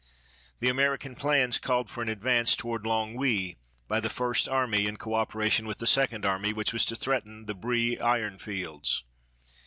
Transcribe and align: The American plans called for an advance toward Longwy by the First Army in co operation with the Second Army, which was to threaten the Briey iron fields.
The 0.61 0.67
American 0.67 1.13
plans 1.13 1.59
called 1.59 1.87
for 1.87 2.01
an 2.01 2.09
advance 2.09 2.55
toward 2.55 2.85
Longwy 2.85 3.57
by 3.87 3.99
the 3.99 4.09
First 4.09 4.49
Army 4.49 4.87
in 4.87 4.97
co 4.97 5.13
operation 5.13 5.67
with 5.67 5.77
the 5.77 5.85
Second 5.85 6.25
Army, 6.25 6.53
which 6.53 6.73
was 6.73 6.85
to 6.85 6.95
threaten 6.95 7.45
the 7.45 7.53
Briey 7.53 7.99
iron 8.01 8.39
fields. 8.39 9.03